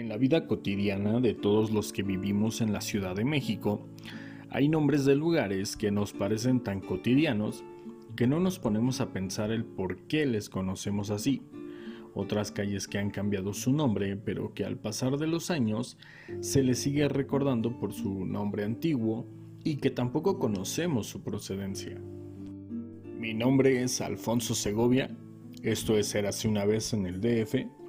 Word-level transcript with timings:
En 0.00 0.08
la 0.08 0.16
vida 0.16 0.46
cotidiana 0.46 1.20
de 1.20 1.34
todos 1.34 1.70
los 1.72 1.92
que 1.92 2.02
vivimos 2.02 2.62
en 2.62 2.72
la 2.72 2.80
Ciudad 2.80 3.14
de 3.14 3.26
México, 3.26 3.86
hay 4.48 4.66
nombres 4.66 5.04
de 5.04 5.14
lugares 5.14 5.76
que 5.76 5.90
nos 5.90 6.14
parecen 6.14 6.60
tan 6.60 6.80
cotidianos 6.80 7.64
que 8.16 8.26
no 8.26 8.40
nos 8.40 8.58
ponemos 8.58 9.02
a 9.02 9.12
pensar 9.12 9.50
el 9.50 9.66
por 9.66 9.98
qué 10.06 10.24
les 10.24 10.48
conocemos 10.48 11.10
así. 11.10 11.42
Otras 12.14 12.50
calles 12.50 12.88
que 12.88 12.96
han 12.96 13.10
cambiado 13.10 13.52
su 13.52 13.74
nombre, 13.74 14.16
pero 14.16 14.54
que 14.54 14.64
al 14.64 14.78
pasar 14.78 15.18
de 15.18 15.26
los 15.26 15.50
años 15.50 15.98
se 16.40 16.62
les 16.62 16.78
sigue 16.78 17.06
recordando 17.06 17.78
por 17.78 17.92
su 17.92 18.24
nombre 18.24 18.64
antiguo 18.64 19.26
y 19.64 19.76
que 19.76 19.90
tampoco 19.90 20.38
conocemos 20.38 21.08
su 21.08 21.22
procedencia. 21.22 22.00
Mi 23.18 23.34
nombre 23.34 23.82
es 23.82 24.00
Alfonso 24.00 24.54
Segovia, 24.54 25.14
esto 25.62 25.98
es 25.98 26.14
Érase 26.14 26.48
una 26.48 26.64
vez 26.64 26.94
en 26.94 27.04
el 27.04 27.20
DF, 27.20 27.79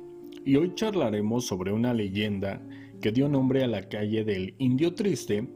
y 0.46 0.56
hoy 0.56 0.74
charlaremos 0.76 1.46
sobre 1.46 1.72
una 1.72 1.94
leyenda 1.94 2.62
que 3.00 3.12
dio 3.12 3.30
nombre 3.30 3.64
a 3.64 3.68
la 3.68 3.88
calle 3.88 4.24
del 4.24 4.56
Indio 4.58 4.94
Triste 4.94 5.48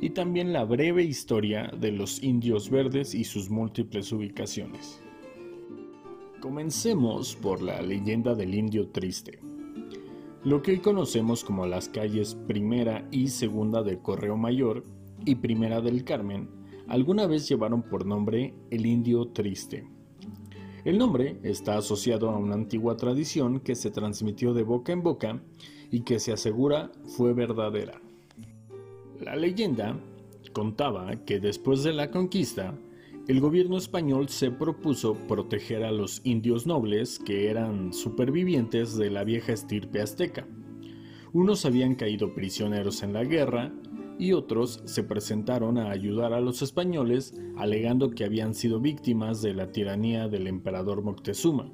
y 0.00 0.10
también 0.10 0.52
la 0.52 0.64
breve 0.64 1.02
historia 1.02 1.70
de 1.78 1.92
los 1.92 2.22
indios 2.22 2.70
verdes 2.70 3.14
y 3.14 3.24
sus 3.24 3.50
múltiples 3.50 4.12
ubicaciones. 4.12 5.00
Comencemos 6.40 7.34
por 7.36 7.62
la 7.62 7.80
leyenda 7.80 8.34
del 8.34 8.54
Indio 8.54 8.88
Triste. 8.88 9.40
Lo 10.44 10.62
que 10.62 10.72
hoy 10.72 10.78
conocemos 10.78 11.42
como 11.42 11.66
las 11.66 11.88
calles 11.88 12.34
Primera 12.46 13.08
y 13.10 13.28
Segunda 13.28 13.82
del 13.82 13.98
Correo 14.00 14.36
Mayor 14.36 14.84
y 15.24 15.36
Primera 15.36 15.80
del 15.80 16.04
Carmen 16.04 16.48
alguna 16.88 17.26
vez 17.26 17.48
llevaron 17.48 17.82
por 17.82 18.06
nombre 18.06 18.54
el 18.70 18.86
Indio 18.86 19.28
Triste 19.28 19.95
el 20.86 20.98
nombre 20.98 21.36
está 21.42 21.76
asociado 21.76 22.30
a 22.30 22.38
una 22.38 22.54
antigua 22.54 22.96
tradición 22.96 23.58
que 23.58 23.74
se 23.74 23.90
transmitió 23.90 24.54
de 24.54 24.62
boca 24.62 24.92
en 24.92 25.02
boca 25.02 25.42
y 25.90 26.02
que 26.02 26.20
se 26.20 26.32
asegura 26.32 26.92
fue 27.16 27.34
verdadera. 27.34 28.00
La 29.20 29.34
leyenda 29.34 29.98
contaba 30.52 31.24
que 31.24 31.40
después 31.40 31.82
de 31.82 31.92
la 31.92 32.12
conquista, 32.12 32.78
el 33.26 33.40
gobierno 33.40 33.76
español 33.76 34.28
se 34.28 34.52
propuso 34.52 35.14
proteger 35.26 35.82
a 35.82 35.90
los 35.90 36.20
indios 36.22 36.68
nobles 36.68 37.18
que 37.18 37.50
eran 37.50 37.92
supervivientes 37.92 38.96
de 38.96 39.10
la 39.10 39.24
vieja 39.24 39.54
estirpe 39.54 40.00
azteca. 40.00 40.46
Unos 41.32 41.66
habían 41.66 41.96
caído 41.96 42.32
prisioneros 42.32 43.02
en 43.02 43.12
la 43.12 43.24
guerra 43.24 43.72
y 44.18 44.32
otros 44.32 44.82
se 44.84 45.02
presentaron 45.02 45.78
a 45.78 45.90
ayudar 45.90 46.32
a 46.32 46.40
los 46.40 46.62
españoles 46.62 47.34
alegando 47.56 48.10
que 48.10 48.24
habían 48.24 48.54
sido 48.54 48.80
víctimas 48.80 49.42
de 49.42 49.54
la 49.54 49.72
tiranía 49.72 50.28
del 50.28 50.46
emperador 50.46 51.02
Moctezuma. 51.02 51.70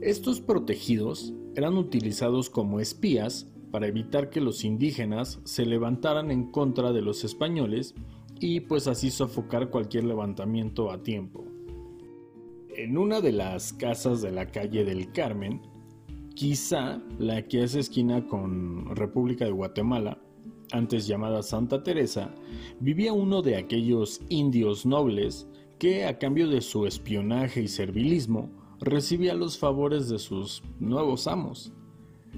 Estos 0.00 0.40
protegidos 0.40 1.32
eran 1.54 1.76
utilizados 1.76 2.50
como 2.50 2.80
espías 2.80 3.50
para 3.70 3.88
evitar 3.88 4.30
que 4.30 4.40
los 4.40 4.64
indígenas 4.64 5.40
se 5.44 5.66
levantaran 5.66 6.30
en 6.30 6.50
contra 6.50 6.92
de 6.92 7.02
los 7.02 7.24
españoles 7.24 7.94
y 8.38 8.60
pues 8.60 8.86
así 8.86 9.10
sofocar 9.10 9.70
cualquier 9.70 10.04
levantamiento 10.04 10.90
a 10.90 11.02
tiempo. 11.02 11.44
En 12.76 12.98
una 12.98 13.20
de 13.20 13.32
las 13.32 13.72
casas 13.72 14.20
de 14.20 14.30
la 14.32 14.46
calle 14.46 14.84
del 14.84 15.10
Carmen, 15.12 15.62
quizá 16.34 17.02
la 17.18 17.42
que 17.48 17.64
es 17.64 17.74
esquina 17.74 18.26
con 18.26 18.94
República 18.94 19.46
de 19.46 19.52
Guatemala, 19.52 20.22
antes 20.72 21.06
llamada 21.06 21.42
Santa 21.42 21.82
Teresa, 21.82 22.34
vivía 22.80 23.12
uno 23.12 23.42
de 23.42 23.56
aquellos 23.56 24.20
indios 24.28 24.86
nobles 24.86 25.46
que, 25.78 26.04
a 26.06 26.18
cambio 26.18 26.48
de 26.48 26.60
su 26.60 26.86
espionaje 26.86 27.62
y 27.62 27.68
servilismo, 27.68 28.50
recibía 28.80 29.34
los 29.34 29.58
favores 29.58 30.08
de 30.08 30.18
sus 30.18 30.62
nuevos 30.80 31.26
amos. 31.26 31.72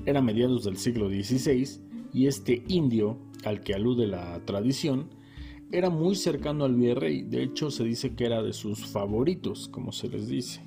Era 0.07 0.23
mediados 0.23 0.65
del 0.65 0.77
siglo 0.77 1.09
XVI 1.09 1.81
y 2.13 2.27
este 2.27 2.63
indio, 2.69 3.19
al 3.45 3.61
que 3.61 3.75
alude 3.75 4.07
la 4.07 4.45
tradición, 4.45 5.11
era 5.71 5.91
muy 5.91 6.15
cercano 6.15 6.65
al 6.65 6.75
virrey, 6.75 7.23
de 7.23 7.43
hecho 7.43 7.71
se 7.71 7.85
dice 7.85 8.15
que 8.15 8.25
era 8.25 8.43
de 8.43 8.53
sus 8.53 8.87
favoritos, 8.87 9.69
como 9.69 9.93
se 9.93 10.09
les 10.09 10.29
dice. 10.29 10.63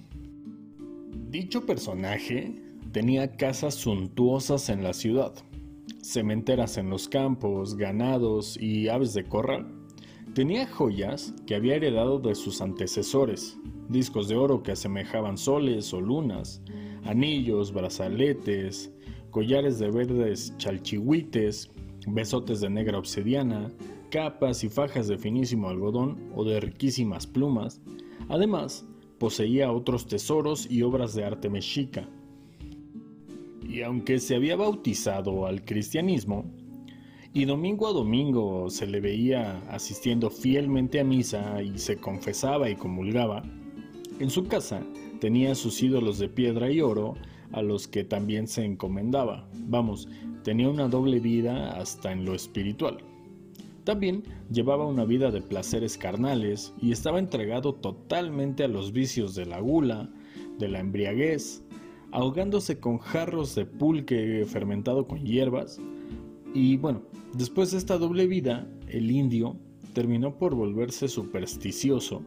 Dicho 1.29 1.65
personaje 1.65 2.61
tenía 2.91 3.35
casas 3.35 3.75
suntuosas 3.75 4.69
en 4.69 4.83
la 4.83 4.93
ciudad, 4.93 5.33
cementeras 6.01 6.77
en 6.77 6.89
los 6.89 7.07
campos, 7.07 7.75
ganados 7.75 8.57
y 8.57 8.89
aves 8.89 9.13
de 9.13 9.25
corral. 9.25 9.67
Tenía 10.33 10.65
joyas 10.67 11.33
que 11.45 11.55
había 11.55 11.75
heredado 11.75 12.19
de 12.19 12.35
sus 12.35 12.61
antecesores, 12.61 13.57
discos 13.89 14.27
de 14.27 14.35
oro 14.35 14.63
que 14.63 14.71
asemejaban 14.71 15.37
soles 15.37 15.93
o 15.93 15.99
lunas, 15.99 16.61
anillos, 17.03 17.73
brazaletes, 17.73 18.93
collares 19.31 19.79
de 19.79 19.91
verdes 19.91 20.55
chalchihuites, 20.57 21.69
besotes 22.07 22.61
de 22.61 22.69
negra 22.69 22.97
obsidiana, 22.97 23.71
capas 24.09 24.63
y 24.63 24.69
fajas 24.69 25.07
de 25.07 25.17
finísimo 25.17 25.69
algodón 25.69 26.31
o 26.35 26.43
de 26.43 26.59
riquísimas 26.59 27.27
plumas. 27.27 27.81
Además, 28.29 28.85
poseía 29.17 29.71
otros 29.71 30.07
tesoros 30.07 30.69
y 30.69 30.81
obras 30.83 31.13
de 31.13 31.25
arte 31.25 31.49
mexica, 31.49 32.09
y 33.71 33.83
aunque 33.83 34.19
se 34.19 34.35
había 34.35 34.57
bautizado 34.57 35.45
al 35.45 35.63
cristianismo, 35.63 36.43
y 37.33 37.45
domingo 37.45 37.87
a 37.87 37.93
domingo 37.93 38.69
se 38.69 38.85
le 38.85 38.99
veía 38.99 39.59
asistiendo 39.69 40.29
fielmente 40.29 40.99
a 40.99 41.05
misa 41.05 41.61
y 41.63 41.77
se 41.79 41.95
confesaba 41.95 42.69
y 42.69 42.75
comulgaba, 42.75 43.43
en 44.19 44.29
su 44.29 44.45
casa 44.47 44.83
tenía 45.21 45.55
sus 45.55 45.81
ídolos 45.81 46.19
de 46.19 46.27
piedra 46.27 46.69
y 46.69 46.81
oro 46.81 47.15
a 47.53 47.61
los 47.61 47.87
que 47.87 48.03
también 48.03 48.47
se 48.47 48.65
encomendaba. 48.65 49.47
Vamos, 49.67 50.09
tenía 50.43 50.69
una 50.69 50.89
doble 50.89 51.21
vida 51.21 51.71
hasta 51.71 52.11
en 52.11 52.25
lo 52.25 52.35
espiritual. 52.35 52.97
También 53.85 54.23
llevaba 54.51 54.85
una 54.85 55.05
vida 55.05 55.31
de 55.31 55.41
placeres 55.41 55.97
carnales 55.97 56.73
y 56.81 56.91
estaba 56.91 57.19
entregado 57.19 57.73
totalmente 57.73 58.65
a 58.65 58.67
los 58.67 58.91
vicios 58.91 59.33
de 59.33 59.45
la 59.45 59.61
gula, 59.61 60.09
de 60.59 60.67
la 60.67 60.79
embriaguez, 60.79 61.63
ahogándose 62.11 62.79
con 62.79 62.97
jarros 62.99 63.55
de 63.55 63.65
pulque 63.65 64.45
fermentado 64.45 65.07
con 65.07 65.25
hierbas. 65.25 65.79
Y 66.53 66.77
bueno, 66.77 67.03
después 67.33 67.71
de 67.71 67.77
esta 67.77 67.97
doble 67.97 68.27
vida, 68.27 68.67
el 68.87 69.09
indio 69.11 69.55
terminó 69.93 70.37
por 70.37 70.55
volverse 70.55 71.07
supersticioso 71.07 72.23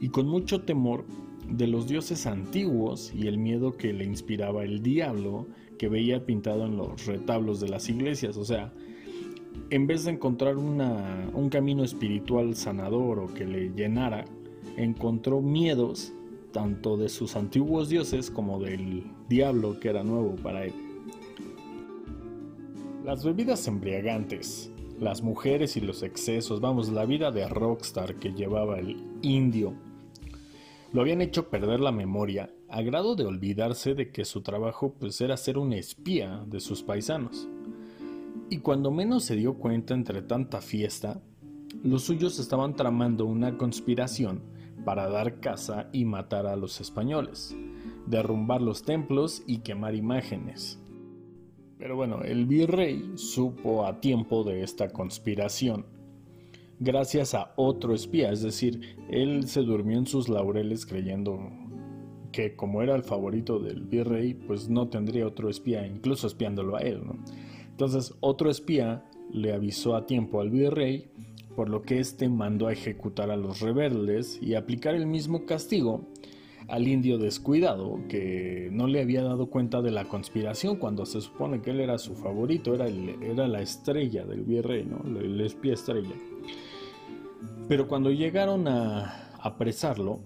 y 0.00 0.08
con 0.08 0.26
mucho 0.26 0.62
temor 0.62 1.04
de 1.48 1.66
los 1.66 1.86
dioses 1.88 2.26
antiguos 2.26 3.12
y 3.14 3.26
el 3.26 3.38
miedo 3.38 3.76
que 3.76 3.92
le 3.92 4.04
inspiraba 4.04 4.64
el 4.64 4.82
diablo 4.82 5.46
que 5.78 5.88
veía 5.88 6.24
pintado 6.24 6.66
en 6.66 6.76
los 6.76 7.06
retablos 7.06 7.60
de 7.60 7.68
las 7.68 7.88
iglesias. 7.88 8.36
O 8.36 8.44
sea, 8.44 8.72
en 9.70 9.86
vez 9.86 10.04
de 10.04 10.12
encontrar 10.12 10.56
un 10.56 11.48
camino 11.50 11.84
espiritual 11.84 12.54
sanador 12.54 13.18
o 13.18 13.26
que 13.26 13.46
le 13.46 13.70
llenara, 13.70 14.24
encontró 14.76 15.40
miedos 15.40 16.12
tanto 16.52 16.96
de 16.96 17.08
sus 17.08 17.36
antiguos 17.36 17.88
dioses 17.88 18.30
como 18.30 18.58
del 18.58 19.04
diablo 19.28 19.78
que 19.80 19.88
era 19.88 20.02
nuevo 20.02 20.36
para 20.36 20.64
él. 20.64 20.74
Las 23.04 23.24
bebidas 23.24 23.66
embriagantes, 23.66 24.70
las 24.98 25.22
mujeres 25.22 25.76
y 25.76 25.80
los 25.80 26.02
excesos, 26.02 26.60
vamos, 26.60 26.90
la 26.90 27.06
vida 27.06 27.30
de 27.30 27.48
rockstar 27.48 28.16
que 28.16 28.32
llevaba 28.32 28.78
el 28.78 29.02
indio, 29.22 29.74
lo 30.92 31.00
habían 31.00 31.20
hecho 31.20 31.48
perder 31.48 31.80
la 31.80 31.92
memoria 31.92 32.52
a 32.68 32.82
grado 32.82 33.14
de 33.14 33.24
olvidarse 33.24 33.94
de 33.94 34.10
que 34.10 34.24
su 34.24 34.42
trabajo 34.42 34.94
pues 34.98 35.20
era 35.20 35.36
ser 35.36 35.56
un 35.56 35.72
espía 35.72 36.44
de 36.46 36.60
sus 36.60 36.82
paisanos. 36.82 37.48
Y 38.48 38.58
cuando 38.58 38.90
menos 38.90 39.24
se 39.24 39.36
dio 39.36 39.54
cuenta 39.54 39.94
entre 39.94 40.22
tanta 40.22 40.60
fiesta, 40.60 41.22
los 41.84 42.02
suyos 42.02 42.38
estaban 42.38 42.74
tramando 42.74 43.24
una 43.24 43.56
conspiración 43.56 44.42
para 44.84 45.08
dar 45.08 45.40
caza 45.40 45.88
y 45.92 46.04
matar 46.04 46.46
a 46.46 46.56
los 46.56 46.80
españoles, 46.80 47.56
derrumbar 48.06 48.62
los 48.62 48.82
templos 48.82 49.42
y 49.46 49.58
quemar 49.58 49.94
imágenes. 49.94 50.78
Pero 51.78 51.96
bueno, 51.96 52.22
el 52.22 52.46
virrey 52.46 53.12
supo 53.14 53.86
a 53.86 54.00
tiempo 54.00 54.44
de 54.44 54.62
esta 54.62 54.90
conspiración, 54.90 55.86
gracias 56.78 57.34
a 57.34 57.52
otro 57.56 57.94
espía, 57.94 58.30
es 58.30 58.42
decir, 58.42 58.96
él 59.08 59.46
se 59.48 59.62
durmió 59.62 59.98
en 59.98 60.06
sus 60.06 60.28
laureles 60.28 60.86
creyendo 60.86 61.38
que 62.32 62.54
como 62.56 62.82
era 62.82 62.94
el 62.94 63.02
favorito 63.02 63.58
del 63.58 63.82
virrey, 63.82 64.34
pues 64.34 64.68
no 64.68 64.88
tendría 64.88 65.26
otro 65.26 65.48
espía, 65.48 65.86
incluso 65.86 66.26
espiándolo 66.26 66.76
a 66.76 66.80
él. 66.80 67.02
Entonces 67.70 68.14
otro 68.20 68.50
espía 68.50 69.04
le 69.32 69.52
avisó 69.52 69.96
a 69.96 70.06
tiempo 70.06 70.40
al 70.40 70.50
virrey 70.50 71.10
por 71.56 71.68
lo 71.68 71.82
que 71.82 71.98
éste 71.98 72.28
mandó 72.28 72.68
a 72.68 72.72
ejecutar 72.72 73.30
a 73.30 73.36
los 73.36 73.60
rebeldes 73.60 74.38
y 74.40 74.54
aplicar 74.54 74.94
el 74.94 75.06
mismo 75.06 75.46
castigo 75.46 76.06
al 76.68 76.86
indio 76.86 77.18
descuidado, 77.18 77.98
que 78.08 78.68
no 78.72 78.86
le 78.86 79.00
había 79.00 79.22
dado 79.22 79.50
cuenta 79.50 79.82
de 79.82 79.90
la 79.90 80.04
conspiración 80.04 80.76
cuando 80.76 81.04
se 81.04 81.20
supone 81.20 81.60
que 81.60 81.70
él 81.70 81.80
era 81.80 81.98
su 81.98 82.14
favorito, 82.14 82.74
era, 82.74 82.86
era 82.86 83.48
la 83.48 83.60
estrella 83.60 84.24
del 84.24 84.44
virrey, 84.44 84.84
¿no? 84.84 85.02
el 85.18 85.40
espía 85.40 85.74
estrella. 85.74 86.14
Pero 87.68 87.88
cuando 87.88 88.10
llegaron 88.10 88.68
a 88.68 89.30
apresarlo, 89.42 90.20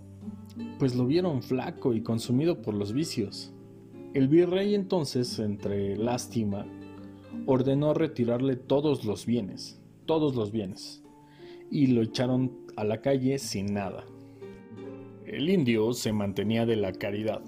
pues 0.79 0.95
lo 0.95 1.07
vieron 1.07 1.43
flaco 1.43 1.95
y 1.95 2.03
consumido 2.03 2.61
por 2.61 2.75
los 2.75 2.93
vicios. 2.93 3.53
El 4.13 4.29
virrey 4.29 4.75
entonces, 4.75 5.39
entre 5.39 5.97
lástima, 5.97 6.67
ordenó 7.47 7.95
retirarle 7.95 8.57
todos 8.57 9.05
los 9.05 9.27
bienes, 9.27 9.81
todos 10.07 10.37
los 10.37 10.53
bienes, 10.53 11.04
y 11.75 11.89
lo 11.89 12.03
echaron 12.03 12.53
a 12.77 12.85
la 12.85 13.01
calle 13.01 13.37
sin 13.41 13.75
nada. 13.75 14.05
El 15.27 15.51
indio 15.51 15.93
se 15.93 16.13
mantenía 16.13 16.67
de 16.67 16.77
la 16.77 16.93
caridad. 16.93 17.43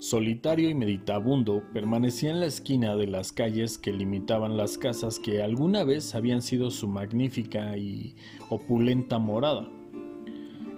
Solitario 0.00 0.68
y 0.68 0.74
meditabundo, 0.74 1.62
permanecía 1.72 2.30
en 2.30 2.40
la 2.40 2.46
esquina 2.46 2.96
de 2.96 3.06
las 3.06 3.30
calles 3.30 3.78
que 3.78 3.92
limitaban 3.92 4.56
las 4.56 4.76
casas 4.76 5.20
que 5.20 5.40
alguna 5.40 5.84
vez 5.84 6.16
habían 6.16 6.42
sido 6.42 6.72
su 6.72 6.88
magnífica 6.88 7.76
y 7.78 8.16
opulenta 8.50 9.20
morada. 9.20 9.70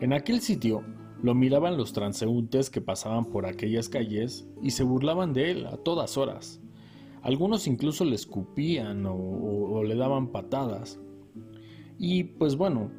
En 0.03 0.13
aquel 0.13 0.43
sitio 0.43 0.85
lo 1.23 1.35
miraban 1.35 1.79
los 1.79 1.95
transeúntes 1.95 2.69
que 2.69 2.83
pasaban 2.83 3.25
por 3.25 3.47
aquellas 3.47 3.89
calles 3.89 4.47
y 4.61 4.73
se 4.73 4.85
burlaban 4.85 5.33
de 5.33 5.51
él 5.51 5.67
a 5.67 5.79
todas 5.79 6.19
horas. 6.19 6.61
Algunos 7.23 7.67
incluso 7.67 8.05
le 8.05 8.17
escupían 8.17 9.07
o, 9.07 9.83
le 9.83 9.95
daban 9.95 10.29
patadas. 10.29 11.01
Y 12.03 12.25
pues 12.25 12.57
bueno, 12.57 12.91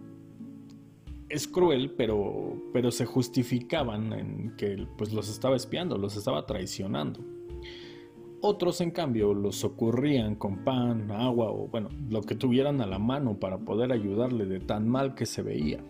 es 1.27 1.47
cruel, 1.47 1.95
pero, 1.97 2.61
pero 2.71 2.91
se 2.91 3.07
justificaban 3.07 4.13
en 4.13 4.55
que 4.55 4.85
pues 4.95 5.11
los 5.11 5.27
estaba 5.27 5.55
espiando, 5.55 5.97
los 5.97 6.15
estaba 6.15 6.45
traicionando. 6.45 7.19
Otros, 8.41 8.79
en 8.79 8.91
cambio, 8.91 9.33
los 9.33 9.55
socorrían 9.55 10.35
con 10.35 10.63
pan, 10.63 11.09
agua 11.09 11.49
o 11.51 11.67
bueno, 11.67 11.89
lo 12.09 12.21
que 12.21 12.35
tuvieran 12.35 12.79
a 12.79 12.85
la 12.85 12.99
mano 12.99 13.39
para 13.39 13.57
poder 13.57 13.91
ayudarle 13.91 14.45
de 14.45 14.59
tan 14.59 14.87
mal 14.87 15.15
que 15.15 15.25
se 15.25 15.41
veía. 15.41 15.83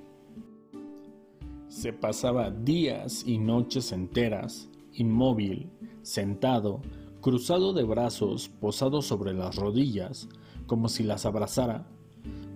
Se 1.68 1.92
pasaba 1.92 2.50
días 2.50 3.26
y 3.28 3.40
noches 3.40 3.92
enteras, 3.92 4.70
inmóvil, 4.94 5.70
sentado, 6.02 6.82
cruzado 7.20 7.74
de 7.74 7.84
brazos, 7.84 8.48
posado 8.48 9.02
sobre 9.02 9.34
las 9.34 9.58
rodillas, 9.58 10.30
como 10.66 10.88
si 10.88 11.04
las 11.04 11.26
abrazara, 11.26 11.88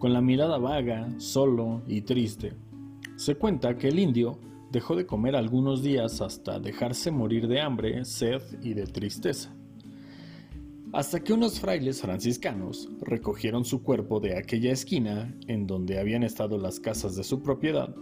con 0.06 0.13
la 0.13 0.22
mirada 0.22 0.60
vaga, 0.60 1.10
solo 1.18 1.81
y 1.88 2.02
triste. 2.02 2.54
Se 3.16 3.34
cuenta 3.34 3.75
que 3.75 3.88
el 3.88 3.98
indio 3.98 4.38
dejó 4.69 4.96
de 4.96 5.07
comer 5.07 5.36
algunos 5.36 5.81
días 5.81 6.22
hasta 6.22 6.60
dejarse 6.60 7.10
morir 7.10 7.48
de 7.48 7.60
hambre, 7.60 8.06
sed 8.06 8.40
y 8.62 8.75
de 8.75 8.86
tristeza. 8.86 9.52
Hasta 10.94 11.22
que 11.22 11.34
unos 11.34 11.60
frailes 11.60 12.02
franciscanos 12.02 12.88
recogieron 13.02 13.66
su 13.66 13.81
cuerpo 13.81 14.19
de 14.19 14.38
aquella 14.38 14.74
esquina 14.74 15.36
en 15.48 15.66
donde 15.66 15.98
habían 15.98 16.22
estado 16.22 16.60
las 16.60 16.80
casas 16.80 17.16
de 17.16 17.24
su 17.24 17.42
propiedad 17.42 17.96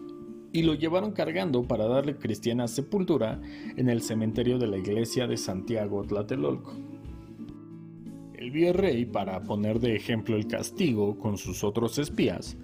y 0.51 0.63
lo 0.63 0.73
llevaron 0.73 1.13
cargando 1.13 1.63
para 1.63 1.87
darle 1.87 2.17
cristiana 2.17 2.67
sepultura 2.67 3.39
en 3.77 3.87
el 3.87 4.01
cementerio 4.01 4.57
de 4.57 4.67
la 4.67 4.77
iglesia 4.77 5.25
de 5.25 5.37
Santiago 5.37 6.03
Tlatelolco. 6.03 6.73
Virrey, 8.53 9.05
para 9.05 9.41
poner 9.43 9.79
de 9.79 9.95
ejemplo 9.95 10.35
el 10.35 10.47
castigo 10.47 11.17
con 11.17 11.39
sus 11.39 11.63
otros 11.63 11.97
espías, 11.97 12.55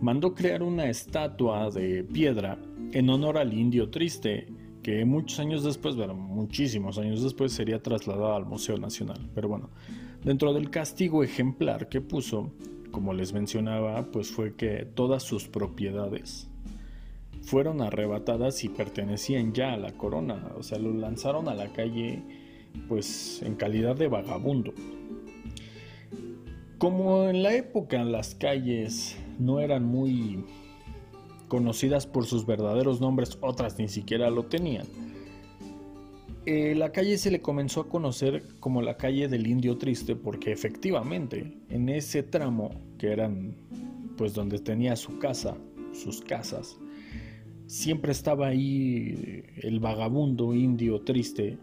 mandó 0.00 0.34
crear 0.34 0.62
una 0.62 0.90
estatua 0.90 1.70
de 1.70 2.02
piedra 2.02 2.58
en 2.92 3.08
honor 3.08 3.38
al 3.38 3.54
indio 3.54 3.88
triste, 3.88 4.48
que 4.82 5.04
muchos 5.04 5.38
años 5.38 5.62
después, 5.62 5.94
bueno, 5.94 6.14
muchísimos 6.14 6.98
años 6.98 7.22
después, 7.22 7.52
sería 7.52 7.80
trasladada 7.80 8.36
al 8.36 8.44
Museo 8.44 8.76
Nacional. 8.76 9.30
Pero 9.34 9.48
bueno, 9.48 9.70
dentro 10.24 10.52
del 10.52 10.68
castigo 10.68 11.22
ejemplar 11.22 11.88
que 11.88 12.00
puso, 12.00 12.50
como 12.90 13.14
les 13.14 13.32
mencionaba, 13.32 14.10
pues 14.10 14.28
fue 14.30 14.56
que 14.56 14.84
todas 14.84 15.22
sus 15.22 15.46
propiedades 15.46 16.48
fueron 17.42 17.80
arrebatadas 17.82 18.64
y 18.64 18.68
pertenecían 18.68 19.52
ya 19.52 19.74
a 19.74 19.76
la 19.76 19.92
corona, 19.92 20.52
o 20.58 20.64
sea, 20.64 20.78
lo 20.78 20.92
lanzaron 20.92 21.48
a 21.48 21.54
la 21.54 21.72
calle 21.72 22.24
pues 22.88 23.42
en 23.42 23.54
calidad 23.54 23.96
de 23.96 24.08
vagabundo. 24.08 24.74
Como 26.78 27.28
en 27.28 27.42
la 27.42 27.54
época 27.54 28.04
las 28.04 28.34
calles 28.34 29.16
no 29.38 29.60
eran 29.60 29.84
muy 29.84 30.44
conocidas 31.48 32.06
por 32.06 32.26
sus 32.26 32.44
verdaderos 32.44 33.00
nombres, 33.00 33.38
otras 33.40 33.78
ni 33.78 33.88
siquiera 33.88 34.28
lo 34.28 34.44
tenían. 34.44 34.86
Eh, 36.44 36.74
la 36.76 36.92
calle 36.92 37.16
se 37.18 37.30
le 37.30 37.40
comenzó 37.40 37.80
a 37.80 37.88
conocer 37.88 38.42
como 38.60 38.82
la 38.82 38.96
calle 38.96 39.26
del 39.26 39.46
Indio 39.46 39.78
Triste 39.78 40.14
porque 40.14 40.52
efectivamente 40.52 41.56
en 41.70 41.88
ese 41.88 42.22
tramo 42.22 42.70
que 42.98 43.08
eran 43.08 43.56
pues 44.16 44.34
donde 44.34 44.58
tenía 44.58 44.96
su 44.96 45.18
casa, 45.18 45.56
sus 45.92 46.20
casas, 46.20 46.78
siempre 47.66 48.12
estaba 48.12 48.48
ahí 48.48 49.44
el 49.56 49.80
vagabundo 49.80 50.54
indio 50.54 51.00
triste, 51.00 51.58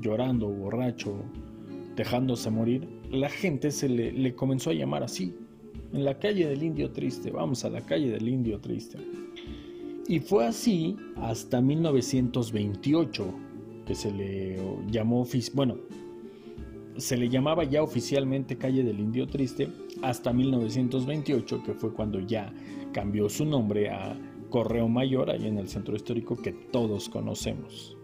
llorando, 0.00 0.48
borracho, 0.48 1.14
dejándose 1.96 2.50
morir, 2.50 2.86
la 3.10 3.28
gente 3.28 3.70
se 3.70 3.88
le, 3.88 4.34
comenzó 4.34 4.70
a 4.70 4.74
llamar 4.74 5.02
así. 5.02 5.34
En 5.92 6.04
la 6.04 6.18
calle 6.18 6.46
del 6.46 6.62
indio 6.62 6.90
triste, 6.90 7.30
vamos 7.30 7.64
a 7.64 7.70
la 7.70 7.80
calle 7.80 8.10
del 8.10 8.28
indio 8.28 8.60
triste. 8.60 8.98
Y 10.08 10.20
fue 10.20 10.46
así 10.46 10.96
hasta 11.16 11.60
1928 11.60 13.34
que 13.86 13.94
se 13.94 14.12
le 14.12 14.58
llamó, 14.90 15.26
bueno, 15.54 15.76
se 16.96 17.16
le 17.16 17.28
llamaba 17.28 17.64
ya 17.64 17.82
oficialmente 17.82 18.56
calle 18.56 18.82
del 18.82 19.00
indio 19.00 19.26
triste 19.26 19.68
hasta 20.02 20.32
1928 20.32 21.62
que 21.62 21.74
fue 21.74 21.92
cuando 21.92 22.20
ya 22.20 22.52
cambió 22.92 23.28
su 23.28 23.44
nombre 23.44 23.90
a 23.90 24.18
Correo 24.50 24.88
Mayor, 24.88 25.30
ahí 25.30 25.46
en 25.46 25.58
el 25.58 25.68
centro 25.68 25.96
histórico 25.96 26.36
que 26.36 26.52
todos 26.52 27.08
conocemos. 27.08 27.96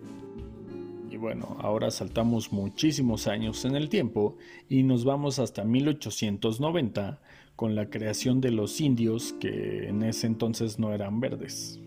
Bueno, 1.22 1.56
ahora 1.60 1.92
saltamos 1.92 2.52
muchísimos 2.52 3.28
años 3.28 3.64
en 3.64 3.76
el 3.76 3.88
tiempo 3.88 4.38
y 4.68 4.82
nos 4.82 5.04
vamos 5.04 5.38
hasta 5.38 5.62
1890 5.62 7.20
con 7.54 7.76
la 7.76 7.88
creación 7.88 8.40
de 8.40 8.50
los 8.50 8.80
indios 8.80 9.32
que 9.34 9.86
en 9.86 10.02
ese 10.02 10.26
entonces 10.26 10.80
no 10.80 10.92
eran 10.92 11.20
verdes. 11.20 11.80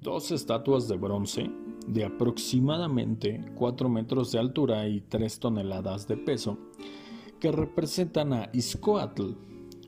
Dos 0.00 0.32
estatuas 0.32 0.88
de 0.88 0.96
bronce 0.96 1.48
de 1.86 2.04
aproximadamente 2.04 3.44
4 3.54 3.88
metros 3.88 4.32
de 4.32 4.40
altura 4.40 4.88
y 4.88 5.00
3 5.02 5.38
toneladas 5.38 6.08
de 6.08 6.16
peso 6.16 6.58
que 7.38 7.52
representan 7.52 8.32
a 8.32 8.50
Izcoatl, 8.52 9.34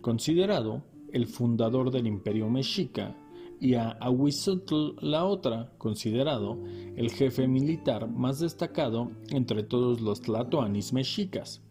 considerado 0.00 0.84
el 1.12 1.26
fundador 1.26 1.90
del 1.90 2.06
imperio 2.06 2.48
mexica, 2.48 3.16
y 3.60 3.74
a 3.74 3.90
Ahuizotl 3.90 4.96
la 5.00 5.24
otra, 5.24 5.72
considerado 5.78 6.58
el 6.96 7.10
jefe 7.10 7.48
militar 7.48 8.08
más 8.08 8.40
destacado 8.40 9.10
entre 9.30 9.62
todos 9.62 10.00
los 10.00 10.20
tlatoanis 10.20 10.92
mexicas. 10.92 11.62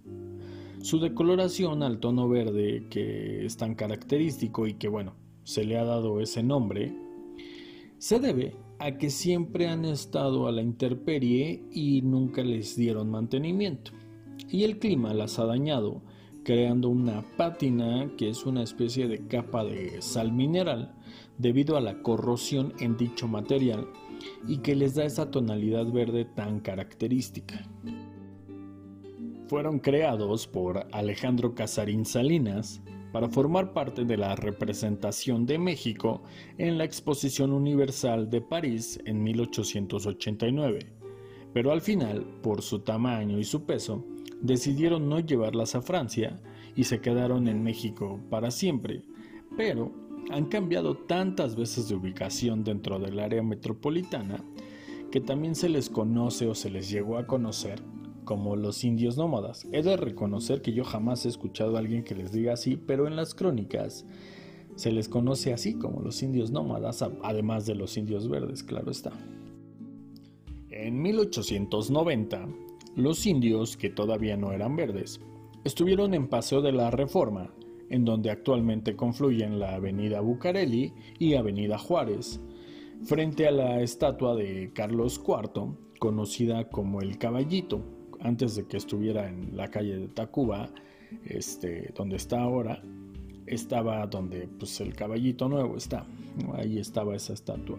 Su 0.82 1.00
decoloración 1.00 1.84
al 1.84 2.00
tono 2.00 2.30
verde 2.30 2.88
que 2.90 3.46
es 3.46 3.58
tan 3.58 3.76
característico 3.76 4.68
y 4.68 4.76
que 4.76 4.88
bueno, 4.88 5.16
se 5.44 5.64
le 5.64 5.78
ha 5.78 5.84
dado 5.84 6.22
ese 6.22 6.44
nombre, 6.44 6.94
se 7.98 8.20
debe 8.20 8.56
a 8.80 8.98
que 8.98 9.10
siempre 9.10 9.68
han 9.68 9.86
estado 9.86 10.48
a 10.48 10.52
la 10.52 10.62
intemperie 10.62 11.64
y 11.72 12.02
nunca 12.02 12.44
les 12.44 12.76
dieron 12.76 13.10
mantenimiento. 13.10 13.92
Y 14.50 14.64
el 14.64 14.80
clima 14.80 15.14
las 15.14 15.40
ha 15.40 15.46
dañado 15.46 16.02
creando 16.44 16.90
una 16.90 17.24
pátina 17.38 18.12
que 18.18 18.30
es 18.30 18.46
una 18.46 18.62
especie 18.62 19.08
de 19.08 19.28
capa 19.28 19.64
de 19.64 20.02
sal 20.02 20.32
mineral 20.32 20.94
debido 21.38 21.78
a 21.78 21.82
la 21.82 22.02
corrosión 22.02 22.74
en 22.80 22.98
dicho 22.98 23.28
material 23.28 23.88
y 24.48 24.58
que 24.58 24.76
les 24.76 24.96
da 24.96 25.06
esa 25.06 25.32
tonalidad 25.32 25.86
verde 25.92 26.26
tan 26.26 26.60
característica. 26.60 27.68
Fueron 29.48 29.80
creados 29.80 30.48
por 30.48 30.88
Alejandro 30.92 31.54
Casarín 31.54 32.06
Salinas 32.06 32.82
para 33.12 33.30
formar 33.30 33.74
parte 33.74 34.04
de 34.04 34.18
la 34.18 34.36
representación 34.36 35.46
de 35.46 35.58
México 35.58 36.24
en 36.58 36.78
la 36.78 36.84
Exposición 36.84 37.54
Universal 37.54 38.30
de 38.30 38.42
París 38.42 39.00
en 39.06 39.24
1889, 39.24 40.80
pero 41.54 41.72
al 41.72 41.82
final, 41.82 42.26
por 42.42 42.62
su 42.62 42.80
tamaño 42.80 43.40
y 43.40 43.46
su 43.46 43.66
peso, 43.66 44.04
decidieron 44.42 45.08
no 45.08 45.20
llevarlas 45.20 45.76
a 45.76 45.82
Francia 45.82 46.42
y 46.76 46.84
se 46.84 47.00
quedaron 47.00 47.48
en 47.48 47.64
México 47.64 48.20
para 48.30 48.52
siempre, 48.52 49.04
pero 49.56 49.94
han 50.32 50.46
cambiado 50.46 50.96
tantas 50.96 51.56
veces 51.56 51.90
de 51.90 51.96
ubicación 51.96 52.64
dentro 52.64 53.00
del 53.00 53.20
área 53.20 53.44
metropolitana 53.44 54.44
que 55.12 55.22
también 55.22 55.56
se 55.56 55.70
les 55.70 55.90
conoce 55.90 56.48
o 56.48 56.56
se 56.56 56.70
les 56.70 56.90
llegó 56.90 57.18
a 57.18 57.28
conocer 57.28 57.82
como 58.26 58.56
los 58.56 58.84
indios 58.84 59.18
nómadas. 59.18 59.66
He 59.72 59.82
de 59.82 59.96
reconocer 59.96 60.62
que 60.62 60.74
yo 60.74 60.84
jamás 60.84 61.26
he 61.26 61.30
escuchado 61.30 61.76
a 61.76 61.80
alguien 61.80 62.04
que 62.04 62.16
les 62.16 62.32
diga 62.32 62.54
así, 62.54 62.76
pero 62.76 63.08
en 63.08 63.16
las 63.16 63.34
crónicas 63.34 64.06
se 64.76 64.92
les 64.92 65.08
conoce 65.08 65.54
así 65.54 65.76
como 65.76 66.02
los 66.02 66.22
indios 66.22 66.52
nómadas, 66.52 67.02
además 67.24 67.66
de 67.66 67.76
los 67.76 67.96
indios 67.96 68.28
verdes, 68.28 68.64
claro 68.64 68.92
está. 68.92 69.12
En 70.70 71.02
1890, 71.02 72.48
los 72.96 73.26
indios, 73.26 73.78
que 73.78 73.90
todavía 73.90 74.36
no 74.36 74.52
eran 74.52 74.76
verdes, 74.76 75.22
estuvieron 75.64 76.14
en 76.14 76.28
Paseo 76.28 76.62
de 76.62 76.74
la 76.74 76.92
Reforma, 76.92 77.54
en 77.90 78.06
donde 78.06 78.32
actualmente 78.32 78.96
confluyen 78.96 79.60
la 79.60 79.76
Avenida 79.76 80.22
Bucareli 80.22 80.94
y 81.20 81.36
Avenida 81.36 81.78
Juárez, 81.78 82.40
frente 83.04 83.48
a 83.48 83.52
la 83.52 83.82
estatua 83.82 84.36
de 84.36 84.72
Carlos 84.74 85.22
IV, 85.26 85.76
conocida 86.00 86.70
como 86.70 87.02
el 87.02 87.18
Caballito, 87.18 87.82
antes 88.20 88.56
de 88.56 88.66
que 88.68 88.78
estuviera 88.78 89.28
en 89.28 89.56
la 89.56 89.70
calle 89.70 89.98
de 89.98 90.08
Tacuba, 90.08 90.70
este, 91.26 91.94
donde 91.96 92.16
está 92.16 92.42
ahora, 92.42 92.82
estaba 93.46 94.06
donde 94.08 94.48
pues, 94.48 94.82
el 94.82 94.96
caballito 94.96 95.48
nuevo 95.48 95.78
está. 95.78 96.08
Ahí 96.54 96.80
estaba 96.80 97.16
esa 97.16 97.34
estatua. 97.34 97.78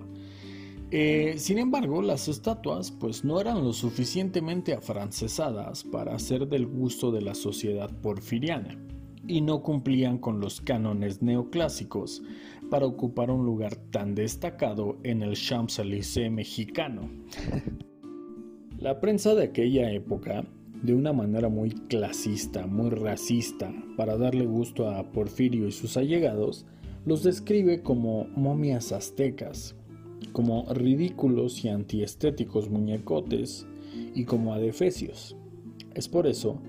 Eh, 0.93 1.35
sin 1.39 1.59
embargo, 1.59 2.01
las 2.01 2.29
estatuas 2.29 2.93
pues 2.93 3.25
no 3.25 3.41
eran 3.41 3.65
lo 3.65 3.73
suficientemente 3.73 4.73
afrancesadas 4.73 5.83
para 5.83 6.17
ser 6.21 6.47
del 6.47 6.67
gusto 6.67 7.11
de 7.11 7.23
la 7.23 7.35
sociedad 7.35 7.91
porfiriana 8.01 8.79
y 9.29 9.41
no 9.41 9.63
cumplían 9.63 10.19
con 10.19 10.41
los 10.41 10.61
cánones 10.61 11.23
neoclásicos 11.23 12.23
para 12.71 12.87
ocupar 12.87 13.31
un 13.31 13.45
lugar 13.45 13.77
tan 13.91 14.15
destacado 14.15 14.99
en 15.03 15.23
el 15.23 15.35
Champs-Élysées 15.35 16.31
mexicano. 16.31 17.09
la 18.79 19.01
prensa 19.01 19.35
de 19.35 19.45
aquella 19.45 19.91
época, 19.93 20.45
de 20.83 20.95
una 20.95 21.13
manera 21.13 21.49
muy 21.49 21.71
clasista, 21.71 22.67
muy 22.67 22.91
racista, 22.91 23.73
para 23.97 24.17
darle 24.17 24.47
gusto 24.47 24.89
a 24.89 25.11
Porfirio 25.13 25.67
y 25.67 25.73
sus 25.73 25.97
allegados, 25.97 26.67
los 27.05 27.23
describe 27.23 27.83
como 27.83 28.25
momias 28.37 28.93
aztecas, 28.93 29.77
como 30.33 30.67
ridículos 30.73 31.65
y 31.65 31.69
antiestéticos 31.69 32.69
muñecotes 32.69 33.67
y 34.15 34.25
como 34.25 34.53
adefesios. 34.53 35.37
Es 35.95 36.09
por 36.09 36.27
eso 36.27 36.61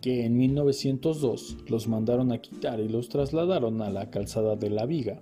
que 0.00 0.24
en 0.24 0.36
1902 0.36 1.58
los 1.68 1.88
mandaron 1.88 2.32
a 2.32 2.38
quitar 2.38 2.80
y 2.80 2.88
los 2.88 3.08
trasladaron 3.08 3.82
a 3.82 3.90
la 3.90 4.10
calzada 4.10 4.56
de 4.56 4.70
la 4.70 4.86
Viga, 4.86 5.20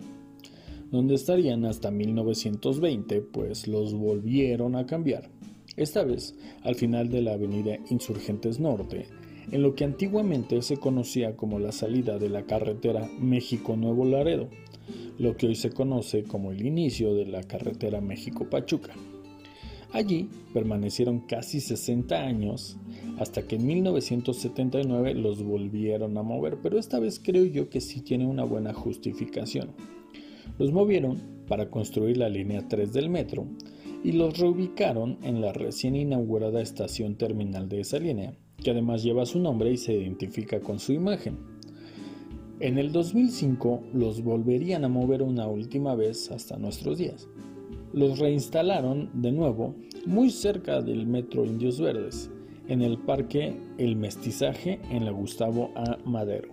donde 0.90 1.14
estarían 1.14 1.64
hasta 1.64 1.90
1920, 1.90 3.22
pues 3.22 3.66
los 3.66 3.94
volvieron 3.94 4.76
a 4.76 4.86
cambiar, 4.86 5.30
esta 5.76 6.04
vez 6.04 6.34
al 6.62 6.74
final 6.74 7.08
de 7.08 7.22
la 7.22 7.34
avenida 7.34 7.78
Insurgentes 7.90 8.60
Norte, 8.60 9.06
en 9.50 9.62
lo 9.62 9.74
que 9.74 9.84
antiguamente 9.84 10.60
se 10.62 10.76
conocía 10.76 11.36
como 11.36 11.58
la 11.58 11.72
salida 11.72 12.18
de 12.18 12.28
la 12.28 12.42
carretera 12.46 13.08
México-Nuevo 13.18 14.04
Laredo, 14.04 14.48
lo 15.18 15.36
que 15.36 15.46
hoy 15.46 15.54
se 15.54 15.70
conoce 15.70 16.24
como 16.24 16.52
el 16.52 16.64
inicio 16.66 17.14
de 17.14 17.26
la 17.26 17.42
carretera 17.42 18.00
México-Pachuca. 18.00 18.92
Allí 19.92 20.28
permanecieron 20.52 21.20
casi 21.20 21.60
60 21.60 22.16
años 22.16 22.76
hasta 23.18 23.42
que 23.42 23.56
en 23.56 23.66
1979 23.66 25.14
los 25.14 25.42
volvieron 25.42 26.18
a 26.18 26.22
mover, 26.22 26.58
pero 26.62 26.78
esta 26.78 26.98
vez 26.98 27.20
creo 27.22 27.44
yo 27.44 27.70
que 27.70 27.80
sí 27.80 28.00
tiene 28.02 28.26
una 28.26 28.44
buena 28.44 28.74
justificación. 28.74 29.70
Los 30.58 30.72
movieron 30.72 31.20
para 31.48 31.70
construir 31.70 32.16
la 32.16 32.28
línea 32.28 32.66
3 32.68 32.92
del 32.92 33.08
metro 33.08 33.46
y 34.02 34.12
los 34.12 34.38
reubicaron 34.38 35.18
en 35.22 35.40
la 35.40 35.52
recién 35.52 35.96
inaugurada 35.96 36.60
estación 36.60 37.16
terminal 37.16 37.68
de 37.68 37.80
esa 37.80 37.98
línea, 37.98 38.34
que 38.62 38.70
además 38.70 39.02
lleva 39.02 39.26
su 39.26 39.38
nombre 39.38 39.72
y 39.72 39.76
se 39.76 39.94
identifica 39.94 40.60
con 40.60 40.78
su 40.78 40.92
imagen. 40.92 41.38
En 42.58 42.78
el 42.78 42.90
2005 42.90 43.82
los 43.92 44.22
volverían 44.22 44.84
a 44.84 44.88
mover 44.88 45.22
una 45.22 45.46
última 45.46 45.94
vez 45.94 46.30
hasta 46.30 46.56
nuestros 46.56 46.98
días. 46.98 47.28
Los 47.92 48.18
reinstalaron 48.18 49.10
de 49.14 49.32
nuevo 49.32 49.74
muy 50.06 50.30
cerca 50.30 50.82
del 50.82 51.06
metro 51.06 51.44
Indios 51.44 51.80
Verdes, 51.80 52.30
en 52.68 52.82
el 52.82 52.98
parque 52.98 53.56
El 53.78 53.96
Mestizaje 53.96 54.80
en 54.90 55.04
la 55.04 55.12
Gustavo 55.12 55.70
A. 55.76 55.96
Madero. 56.04 56.48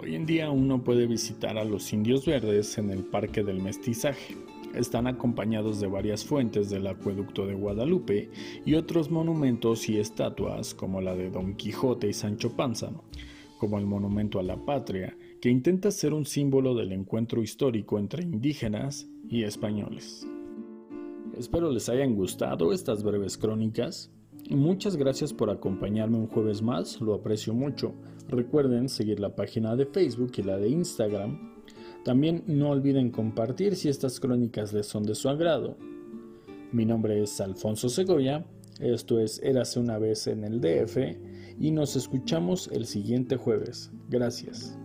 Hoy 0.00 0.14
en 0.14 0.26
día 0.26 0.50
uno 0.50 0.84
puede 0.84 1.06
visitar 1.06 1.58
a 1.58 1.64
los 1.64 1.92
Indios 1.92 2.26
Verdes 2.26 2.76
en 2.78 2.90
el 2.90 3.02
Parque 3.02 3.42
del 3.42 3.60
Mestizaje. 3.60 4.36
Están 4.74 5.06
acompañados 5.06 5.80
de 5.80 5.86
varias 5.86 6.24
fuentes 6.24 6.70
del 6.70 6.86
acueducto 6.86 7.46
de 7.46 7.54
Guadalupe 7.54 8.30
y 8.64 8.74
otros 8.74 9.10
monumentos 9.10 9.88
y 9.88 9.98
estatuas 9.98 10.74
como 10.74 11.00
la 11.00 11.16
de 11.16 11.30
Don 11.30 11.54
Quijote 11.56 12.08
y 12.08 12.12
Sancho 12.12 12.54
Panza, 12.54 12.92
como 13.58 13.78
el 13.78 13.86
Monumento 13.86 14.38
a 14.38 14.42
la 14.42 14.56
Patria, 14.56 15.16
que 15.40 15.50
intenta 15.50 15.90
ser 15.90 16.14
un 16.14 16.26
símbolo 16.26 16.74
del 16.74 16.92
encuentro 16.92 17.42
histórico 17.42 17.98
entre 17.98 18.24
indígenas 18.24 19.08
y 19.28 19.44
españoles. 19.44 20.26
Espero 21.36 21.70
les 21.70 21.88
hayan 21.88 22.16
gustado 22.16 22.72
estas 22.72 23.02
breves 23.02 23.38
crónicas. 23.38 24.10
Muchas 24.50 24.96
gracias 24.96 25.32
por 25.32 25.50
acompañarme 25.50 26.16
un 26.16 26.26
jueves 26.26 26.62
más, 26.62 27.00
lo 27.00 27.14
aprecio 27.14 27.54
mucho. 27.54 27.94
Recuerden 28.28 28.88
seguir 28.88 29.20
la 29.20 29.36
página 29.36 29.76
de 29.76 29.86
Facebook 29.86 30.32
y 30.36 30.42
la 30.42 30.56
de 30.56 30.68
Instagram. 30.68 31.56
También 32.04 32.42
no 32.46 32.70
olviden 32.70 33.10
compartir 33.10 33.76
si 33.76 33.88
estas 33.88 34.18
crónicas 34.18 34.72
les 34.72 34.86
son 34.86 35.04
de 35.04 35.14
su 35.14 35.28
agrado. 35.28 35.76
Mi 36.72 36.84
nombre 36.84 37.22
es 37.22 37.40
Alfonso 37.40 37.88
Segoya, 37.88 38.44
esto 38.80 39.20
es 39.20 39.40
Érase 39.42 39.80
una 39.80 39.98
vez 39.98 40.26
en 40.26 40.44
el 40.44 40.60
DF 40.60 40.96
y 41.58 41.70
nos 41.70 41.96
escuchamos 41.96 42.68
el 42.72 42.86
siguiente 42.86 43.36
jueves. 43.36 43.90
Gracias. 44.08 44.77